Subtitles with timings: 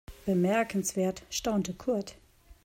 [0.25, 2.15] Bemerkenswert, staunte Kurt.